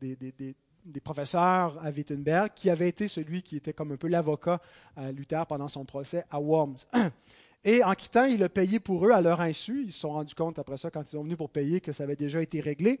[0.00, 4.60] des, professeurs à Wittenberg, qui avait été celui qui était comme un peu l'avocat
[4.96, 6.78] à Luther pendant son procès à Worms.
[7.64, 9.84] Et en quittant, il a payé pour eux à leur insu.
[9.84, 12.04] Ils se sont rendus compte après ça, quand ils sont venus pour payer, que ça
[12.04, 13.00] avait déjà été réglé.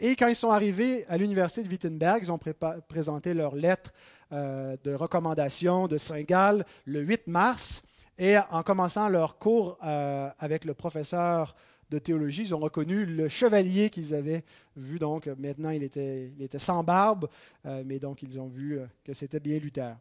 [0.00, 2.40] Et quand ils sont arrivés à l'université de Wittenberg, ils ont
[2.88, 3.92] présenté leur lettre
[4.32, 7.82] euh, de recommandation de Saint-Gall le 8 mars.
[8.16, 11.56] Et en commençant leur cours euh, avec le professeur
[11.90, 14.44] de théologie, ils ont reconnu le chevalier qu'ils avaient
[14.76, 15.00] vu.
[15.00, 17.28] Donc maintenant, il était, il était sans barbe,
[17.66, 19.96] euh, mais donc ils ont vu que c'était bien Luther.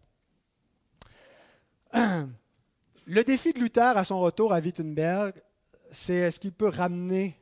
[3.07, 5.33] Le défi de Luther à son retour à Wittenberg,
[5.91, 7.38] c'est est-ce qu'il peut ramener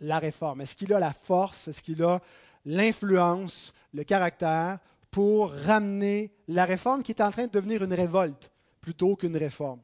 [0.00, 0.60] la réforme?
[0.60, 1.68] Est-ce qu'il a la force?
[1.68, 2.20] Est-ce qu'il a
[2.64, 4.78] l'influence, le caractère
[5.10, 9.80] pour ramener la réforme qui est en train de devenir une révolte plutôt qu'une réforme?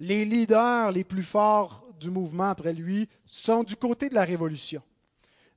[0.00, 4.82] Les leaders les plus forts du mouvement après lui sont du côté de la révolution.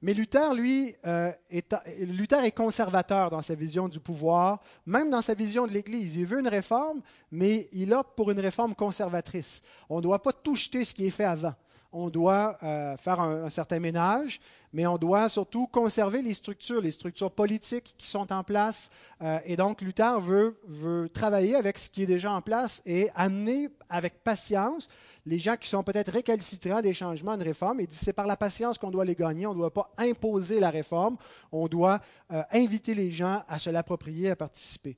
[0.02, 5.24] Mais Luther, lui, euh, est, Luther est conservateur dans sa vision du pouvoir, même dans
[5.24, 6.18] sa vision de l'Église.
[6.18, 9.62] Il veut une réforme, mais il opte pour une réforme conservatrice.
[9.90, 11.56] On ne doit pas tout jeter ce qui est fait avant.
[12.00, 14.40] On doit euh, faire un, certain ménage,
[14.72, 18.92] mais on doit surtout conserver les structures, les structures politiques qui sont en place.
[19.24, 23.70] Euh, et donc, Luther veut, travailler avec ce qui est déjà en place et amener
[23.90, 24.88] avec patience
[25.26, 27.80] les gens qui sont peut-être récalcitrants des changements, de réforme.
[27.80, 29.48] Il dit c'est par la patience qu'on doit les gagner.
[29.48, 31.18] On ne doit pas imposer la réforme.
[31.52, 32.00] On doit
[32.32, 34.98] euh, inviter les gens à se l'approprier, à participer.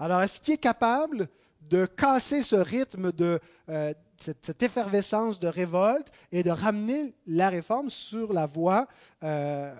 [0.00, 1.28] Alors, est-ce qu'il est capable
[1.70, 7.90] de casser ce rythme de, euh, cette, effervescence de révolte et de ramener la réforme
[7.90, 8.86] sur la voie
[9.22, 9.74] euh,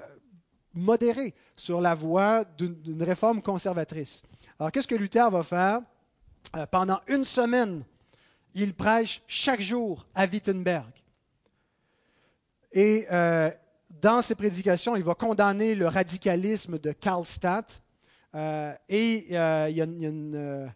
[0.74, 4.22] modérée, sur la voie d'une réforme conservatrice.
[4.58, 5.80] Alors qu'est-ce que Luther va faire?
[6.56, 7.82] Euh, Pendant une semaine,
[8.54, 10.90] il prêche chaque jour à Wittenberg.
[12.72, 13.50] Et euh,
[14.00, 17.82] dans ses prédications, il va condamner le radicalisme de Karlstadt.
[18.88, 20.72] et il y a, une,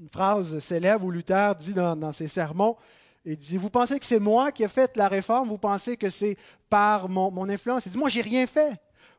[0.00, 2.76] une phrase célèbre où Luther dit dans, ses sermons,
[3.24, 6.10] il dit, vous pensez que c'est moi qui ai fait la réforme, vous pensez que
[6.10, 6.36] c'est
[6.68, 7.86] par mon, influence.
[7.86, 8.72] Il dit, moi, j'ai rien fait.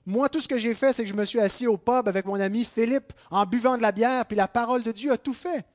[0.06, 2.26] Moi, tout ce que j'ai fait, c'est que je me suis assis au pub avec
[2.26, 5.34] mon ami Philippe en buvant de la bière, puis la parole de Dieu a tout
[5.34, 5.66] fait.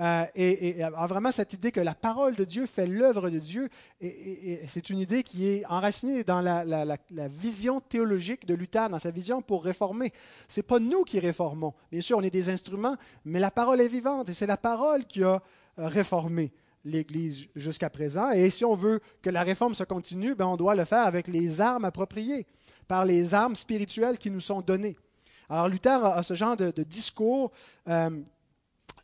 [0.00, 3.68] Euh, et, vraiment cette idée que la parole de Dieu fait l'œuvre de Dieu,
[4.00, 9.10] et, c'est une idée qui est enracinée dans la, vision théologique de Luther, dans sa
[9.10, 10.12] vision pour réformer.
[10.48, 11.74] Ce n'est pas nous qui réformons.
[11.90, 15.04] Bien sûr, on est des instruments, mais la parole est vivante, et c'est la parole
[15.04, 15.42] qui a
[15.78, 16.52] euh, réformé
[16.84, 18.30] l'Église jusqu'à présent.
[18.30, 21.26] Et si on veut que la réforme se continue, ben, on doit le faire avec
[21.26, 22.46] les armes appropriées,
[22.86, 24.96] par les armes spirituelles qui nous sont données.
[25.50, 27.50] Alors Luther a, ce genre de, discours.
[27.88, 28.10] Euh,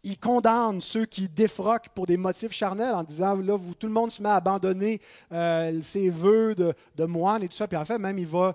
[0.04, 4.12] il condamne ceux qui défroquent pour des motifs charnels en disant là, tout le monde
[4.12, 5.00] se met à abandonner
[5.32, 7.66] euh, ses vœux de, moine et tout ça.
[7.66, 8.54] Puis en fait, même, il va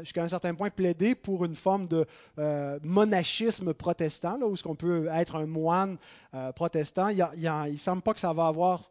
[0.00, 2.04] jusqu'à un certain point plaider pour une forme de
[2.38, 5.96] euh, monachisme protestant, là, où est-ce qu'on peut être un moine
[6.34, 7.08] euh, protestant.
[7.08, 8.82] Il ne semble pas que ça va avoir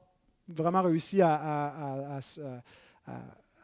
[0.48, 2.22] vraiment réussi à,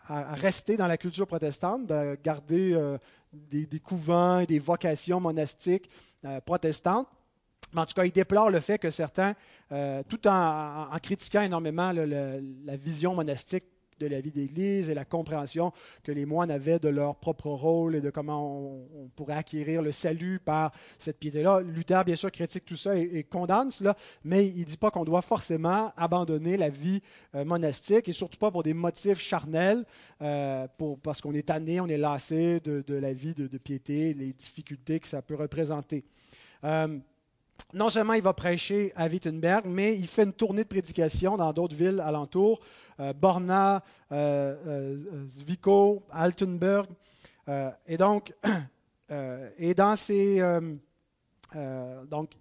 [0.09, 2.77] rester dans la culture protestante, de garder
[3.31, 5.89] des, couvents et des vocations monastiques
[6.45, 7.07] protestantes
[7.75, 9.33] en tout cas, il déplore le fait que certains,
[9.71, 13.65] euh, tout en, critiquant énormément la vision monastique
[13.99, 15.71] de la vie d'Église et la compréhension
[16.03, 19.91] que les moines avaient de leur propre rôle et de comment on, pourrait acquérir le
[19.91, 21.61] salut par cette piété-là.
[21.61, 25.05] Luther, bien sûr, critique tout ça et, condamne cela, mais il ne dit pas qu'on
[25.05, 27.01] doit forcément abandonner la vie
[27.35, 29.85] euh, monastique et surtout pas pour des motifs charnels,
[30.21, 30.67] euh,
[31.01, 35.07] parce qu'on est tanné, on est lassé de, la vie de, piété, les difficultés que
[35.07, 36.03] ça peut représenter
[37.73, 41.51] non seulement il va prêcher à Wittenberg, mais il fait une tournée de prédication dans
[41.51, 42.59] d'autres villes alentours,
[42.99, 46.87] euh, Borna, euh, euh, Zwickau, Altenburg.
[47.87, 48.33] et donc,
[49.57, 50.41] et dans ces,
[52.09, 52.31] donc,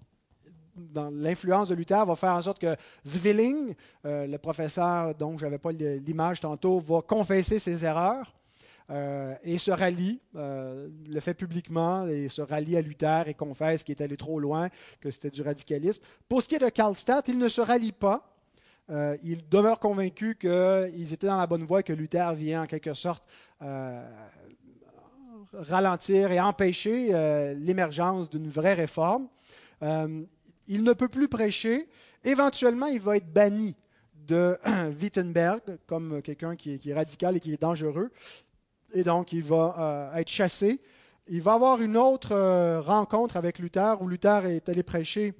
[1.13, 5.73] l'influence de Luther va faire en sorte que Zwilling, le professeur dont je n'avais pas
[5.73, 8.33] l'image tantôt, va confesser ses erreurs.
[8.91, 13.83] Euh, et se rallie, euh, le fait publiquement, et se rallie à Luther et confesse
[13.83, 14.69] qu'il est allé trop loin,
[15.01, 16.03] que c'était du radicalisme.
[16.29, 18.29] Pour ce qui est de Karlstadt, il ne se rallie pas.
[18.91, 22.67] Euh, il demeure convaincu qu'ils étaient dans la bonne voie et que Luther vient en
[22.67, 23.25] quelque sorte
[25.53, 29.29] ralentir et empêcher l'émergence d'une vraie réforme.
[29.81, 31.89] il ne peut plus prêcher.
[32.25, 33.77] Éventuellement, il va être banni
[34.27, 34.59] de
[35.01, 38.11] Wittenberg comme quelqu'un qui, qui, est radical et qui est dangereux
[38.93, 40.81] et donc il va euh, être chassé.
[41.29, 45.35] Il va avoir une autre euh, rencontre avec Luther où Luther est allé prêcher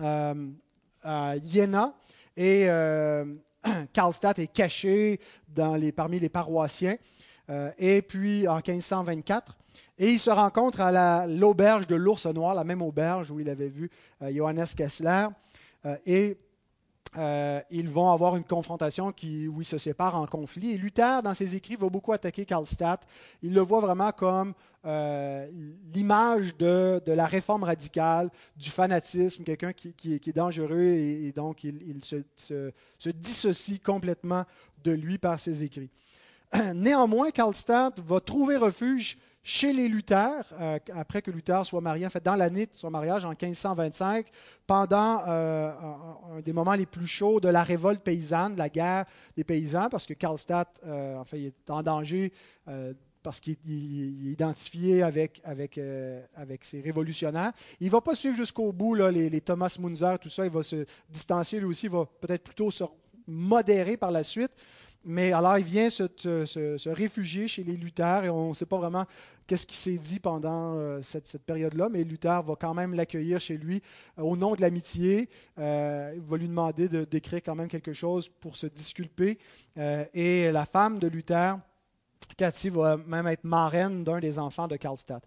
[0.00, 0.34] euh,
[1.02, 1.94] à Jena
[2.36, 2.66] et
[3.92, 5.20] Karlstadt est caché
[5.94, 6.96] parmi les paroissiens.
[7.78, 9.58] et puis en 1524,
[9.98, 13.68] et il se rencontre à l'auberge de l'Ours Noir, la même auberge où il avait
[13.68, 13.90] vu
[14.22, 15.26] Johannes Kessler.
[16.06, 16.38] et
[17.18, 20.72] euh, ils vont avoir une confrontation qui, où ils se séparent en conflit.
[20.72, 23.04] Et Luther, dans ses écrits, va beaucoup attaquer Karlstadt.
[23.42, 24.54] Il le voit vraiment comme
[24.86, 25.48] euh,
[25.92, 32.22] l'image de, la réforme radicale, du fanatisme, quelqu'un qui, est dangereux et, donc il, se,
[32.36, 34.44] se, dissocie complètement
[34.84, 35.90] de lui par ses écrits.
[36.74, 42.10] Néanmoins, Karlstadt va trouver refuge chez les Luther, euh, après que Luther soit marié, en
[42.10, 44.26] fait, dans l'année de son mariage en 1525,
[44.66, 45.72] pendant euh,
[46.36, 49.88] un, des moments les plus chauds de la révolte paysanne, de la guerre des paysans,
[49.88, 52.32] parce que Karlstadt, euh, en fait, est en danger
[53.22, 55.78] parce qu'il est identifié avec, avec,
[56.36, 57.52] avec ses révolutionnaires.
[57.80, 60.46] Il ne va pas suivre jusqu'au bout les, les, Thomas Munzer, tout ça.
[60.46, 62.84] Il va se distancier lui aussi, il va peut-être plutôt se
[63.26, 64.52] modérer par la suite.
[65.04, 69.06] Mais alors, il vient se, réfugier chez les Luther et on ne sait pas vraiment
[69.46, 73.56] qu'est-ce qui s'est dit pendant euh, cette, période-là, mais Luther va quand même l'accueillir chez
[73.56, 73.82] lui
[74.18, 75.28] euh, au nom de l'amitié.
[75.58, 79.38] Euh, il va lui demander d'écrire quand même quelque chose pour se disculper.
[80.14, 81.58] et la femme de Luther,
[82.36, 85.24] Cathy va même être marraine d'un des enfants de Karlstadt.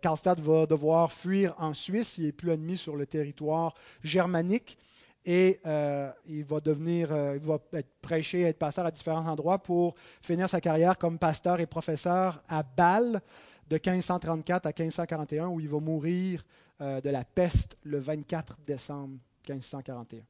[0.00, 4.78] Karlstadt va devoir fuir en Suisse, il n'est plus admis sur le territoire germanique
[5.28, 9.58] et euh, il va devenir, euh, il va être prêché, être pasteur à différents endroits
[9.58, 13.20] pour finir sa carrière comme pasteur et professeur à Bâle
[13.68, 16.42] de 1534 à 1541, où il va mourir
[16.80, 20.22] euh, de la peste le 24 décembre 1541.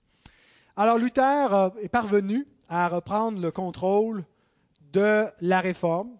[0.77, 4.25] Alors Luther est parvenu à reprendre le contrôle
[4.93, 6.11] de la réforme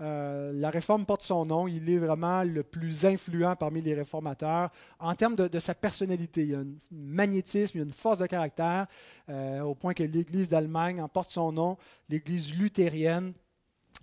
[0.00, 1.68] euh, la réforme porte son nom.
[1.68, 6.42] Il est vraiment le plus influent parmi les réformateurs en termes de, sa personnalité.
[6.42, 8.86] Il y a un magnétisme, il y a une force de caractère,
[9.28, 11.76] euh, au point que l'Église d'Allemagne en porte son nom,
[12.08, 13.32] l'Église luthérienne.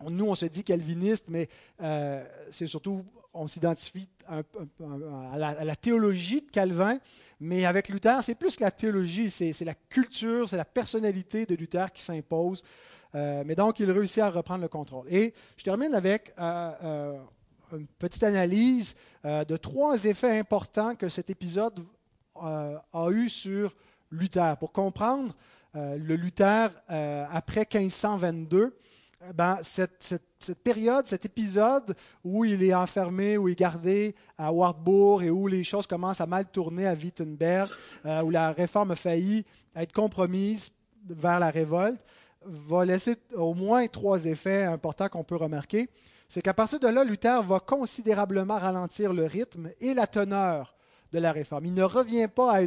[0.10, 1.50] Nous, on se dit calviniste, mais
[1.82, 4.44] euh, c'est surtout, on s'identifie à,
[5.38, 6.98] la théologie de Calvin,
[7.40, 11.56] mais avec Luther, c'est plus que la théologie, c'est la culture, c'est la personnalité de
[11.56, 12.64] Luther qui s'impose.
[13.16, 15.06] Euh, mais donc, il réussit à reprendre le contrôle.
[15.10, 17.20] Et je termine avec euh, euh,
[17.74, 21.80] une petite analyse de trois effets importants que cet épisode
[22.36, 23.76] a eu sur
[24.10, 24.58] Luther.
[24.58, 25.36] Pour comprendre
[25.76, 28.76] le Luther après 1522,
[29.36, 30.22] ben, cette,
[30.64, 35.46] période, cet épisode où il est enfermé, où il est gardé à Wartburg et où
[35.46, 37.70] les choses commencent à mal tourner à Wittenberg,
[38.24, 39.46] où la réforme a failli
[39.76, 40.72] être compromise
[41.08, 42.04] vers la révolte,
[42.46, 45.90] va laisser au moins trois effets importants qu'on peut remarquer.
[46.30, 50.76] C'est qu'à partir de là, Luther va considérablement ralentir le rythme et la teneur
[51.12, 51.66] de la réforme.
[51.66, 52.62] Il ne revient pas,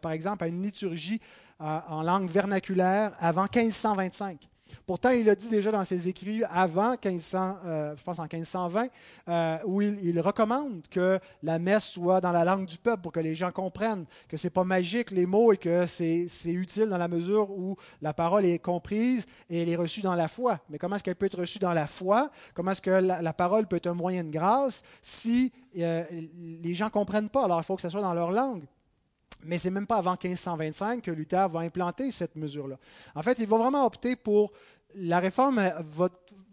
[0.00, 1.20] par exemple, à une liturgie
[1.60, 4.48] euh, en langue vernaculaire avant 1525.
[4.86, 8.88] Pourtant, il a dit déjà dans ses écrits avant 1500, euh, je pense en 1520,
[9.28, 13.20] euh, où il, recommande que la messe soit dans la langue du peuple pour que
[13.20, 16.98] les gens comprennent que ce n'est pas magique les mots et que c'est utile dans
[16.98, 20.58] la mesure où la parole est comprise et elle est reçue dans la foi.
[20.70, 22.30] Mais comment est-ce qu'elle peut être reçue dans la foi?
[22.54, 26.04] Comment est-ce que la, parole peut être un moyen de grâce si euh,
[26.62, 27.44] les gens ne comprennent pas?
[27.44, 28.64] Alors, il faut que ce soit dans leur langue.
[29.44, 32.76] Mais ce n'est même pas avant 1525 que Luther va implanter cette mesure-là.
[33.14, 34.52] En fait, il va vraiment opter pour
[34.94, 35.60] la réforme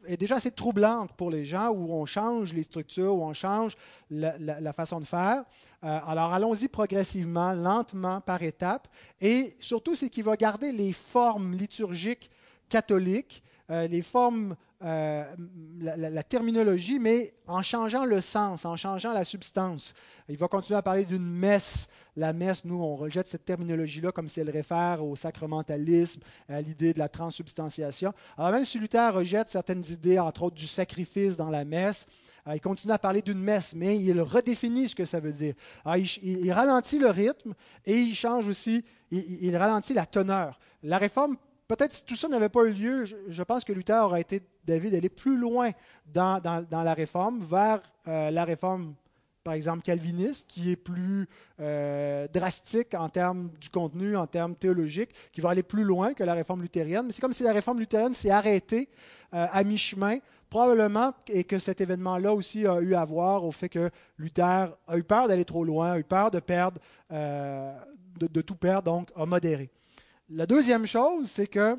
[0.08, 3.76] est déjà assez troublante pour les gens où on change les structures, où on change
[4.10, 5.44] la, façon de faire.
[5.84, 8.88] Euh, alors allons-y progressivement, lentement, par étapes.
[9.22, 12.30] Et surtout, c'est qu'il va garder les formes liturgiques
[12.70, 14.56] catholiques, euh, les formes
[14.86, 15.24] euh,
[15.80, 19.96] la, terminologie, mais en changeant le sens, en changeant la substance.
[20.30, 21.88] Il va continuer à parler d'une messe.
[22.16, 26.94] La messe, nous, on rejette cette terminologie-là comme si elle réfère au sacramentalisme, à l'idée
[26.94, 28.14] de la transsubstantiation.
[28.38, 32.06] Alors même si Luther rejette certaines idées, entre autres du sacrifice dans la messe,
[32.48, 35.56] euh, il continue à parler d'une messe, mais il redéfinit ce que ça veut dire.
[36.22, 37.56] il, ralentit le rythme
[37.86, 40.60] et il change aussi, il ralentit la teneur.
[40.84, 41.38] La réforme
[41.68, 44.92] peut-être si tout ça n'avait pas eu lieu, je, pense que Luther aurait été d'avis
[44.92, 45.72] d'aller plus loin
[46.14, 46.42] dans,
[46.72, 48.94] la réforme, vers euh, la réforme,
[49.44, 51.28] par exemple, calviniste, qui est plus
[51.60, 56.24] euh, drastique en termes du contenu, en termes théologiques, qui va aller plus loin que
[56.24, 57.08] la réforme luthérienne.
[57.08, 58.90] Mais c'est comme si la réforme luthérienne s'est arrêtée
[59.34, 60.18] euh, à mi-chemin,
[60.50, 64.98] probablement, et que cet événement-là aussi a eu à voir au fait que Luther a
[64.98, 69.26] eu peur d'aller trop loin, a eu peur de perdre, de tout perdre, donc a
[69.26, 69.70] modéré.
[70.30, 71.78] La deuxième chose, c'est que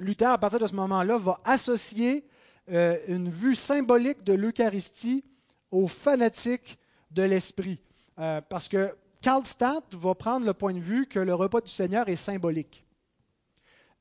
[0.00, 2.26] Luther, à partir de ce moment-là, va associer
[2.68, 5.24] euh, une vue symbolique de l'Eucharistie
[5.70, 6.78] aux fanatiques
[7.12, 7.80] de l'esprit.
[8.18, 8.92] Euh, parce que
[9.22, 12.84] Karlstadt va prendre le point de vue que le repas du Seigneur est symbolique.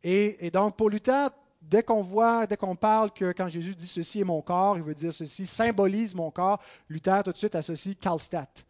[0.02, 1.30] Et, donc, pour Luther,
[1.62, 4.84] dès qu'on voit, dès qu'on parle que quand Jésus dit ceci est mon corps, il
[4.84, 8.66] veut dire ceci symbolise mon corps, Luther tout de suite associe Karlstadt.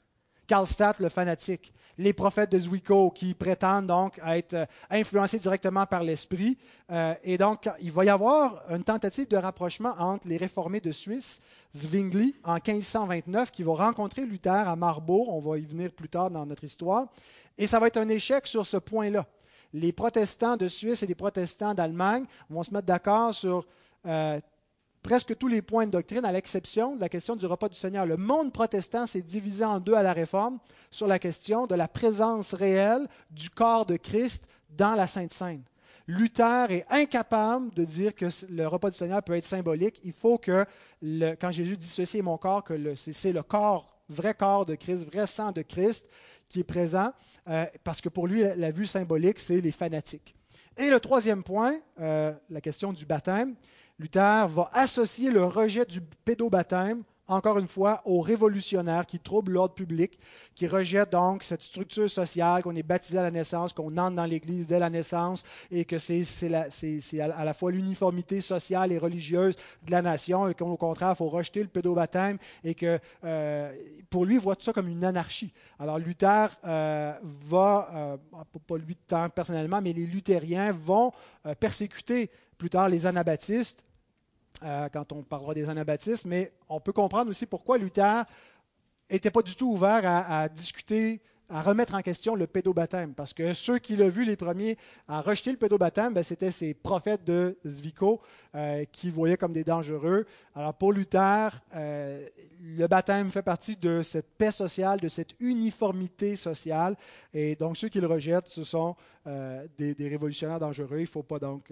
[0.49, 6.01] Karlstadt, le fanatique les prophètes de Zwickau qui prétendent donc être euh, influencés directement par
[6.01, 6.57] l'Esprit.
[6.89, 10.91] Euh, et donc, il va y avoir une tentative de rapprochement entre les réformés de
[10.91, 11.41] Suisse,
[11.75, 15.27] Zwingli, en 1529, qui va rencontrer Luther à Marbourg.
[15.29, 17.07] On va y venir plus tard dans notre histoire.
[17.57, 19.25] Et ça va être un échec sur ce point-là.
[19.73, 23.67] Les protestants de Suisse et les protestants d'Allemagne vont se mettre d'accord sur
[24.05, 24.39] euh,
[25.01, 28.05] presque tous les points de doctrine, à l'exception de la question du repas du Seigneur.
[28.05, 30.59] Le monde protestant s'est divisé en deux à la Réforme
[30.91, 35.63] sur la question de la présence réelle du corps de Christ dans la Sainte Seine.
[36.07, 40.01] Luther est incapable de dire que le repas du Seigneur peut être symbolique.
[40.03, 40.65] Il faut que,
[41.39, 45.05] quand Jésus dit ceci est mon corps, que c'est le corps, vrai corps de Christ,
[45.05, 46.09] vrai sang de Christ
[46.47, 47.13] qui est présent,
[47.47, 50.35] euh, parce que pour lui, la, vue symbolique, c'est les fanatiques.
[50.77, 53.55] Et le troisième point, euh, la question du baptême,
[53.99, 59.75] Luther va associer le rejet du pédobaptême, encore une fois, aux révolutionnaires qui troublent l'ordre
[59.75, 60.17] public,
[60.55, 64.25] qui rejettent donc cette structure sociale qu'on est baptisé à la naissance, qu'on entre dans
[64.25, 66.23] l'Église dès la naissance, et que c'est
[67.19, 71.29] à la fois l'uniformité sociale et religieuse de la nation, et qu'au contraire, il faut
[71.29, 73.75] rejeter le pédobaptême, et que euh,
[74.09, 75.53] pour lui, il voit tout ça comme une anarchie.
[75.77, 78.17] Alors Luther euh, va, euh,
[78.65, 78.97] pas lui
[79.35, 81.11] personnellement, mais les luthériens vont
[81.59, 83.85] persécuter plus tard les anabaptistes
[84.63, 88.23] euh, quand on parlera des anabaptistes, mais on peut comprendre aussi pourquoi Luther
[89.09, 93.13] n'était pas du tout ouvert à, discuter, à remettre en question le pédobaptême.
[93.13, 96.73] Parce que ceux qui l'ont vu les premiers à rejeter le pédobaptême, ben, c'était ces
[96.73, 98.21] prophètes de Zwickau
[98.53, 100.25] euh, qui voyaient comme des dangereux.
[100.53, 102.27] Alors pour Luther, euh,
[102.61, 106.97] le baptême fait partie de cette paix sociale, de cette uniformité sociale.
[107.33, 108.95] Et donc ceux qui le rejettent, ce sont
[109.77, 110.97] des, des, révolutionnaires dangereux.
[110.97, 111.71] Il ne faut pas donc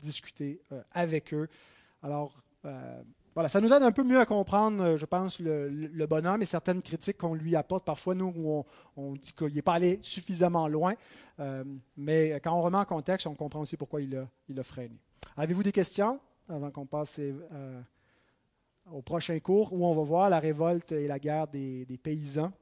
[0.00, 0.60] discuter
[0.92, 1.48] avec eux.
[2.02, 2.34] Alors,
[2.64, 3.02] euh,
[3.34, 6.46] voilà, ça nous aide un peu mieux à comprendre, euh, je pense, le, bonhomme et
[6.46, 7.84] certaines critiques qu'on lui apporte.
[7.84, 8.64] Parfois, nous,
[8.96, 10.94] on, dit qu'il n'est pas allé suffisamment loin,
[11.40, 11.64] euh,
[11.96, 14.96] mais quand on remet en contexte, on comprend aussi pourquoi il a, freiné.
[15.36, 17.20] Avez-vous des questions avant qu'on passe
[18.90, 22.52] au prochain cours où on va voir la révolte et la guerre des paysans?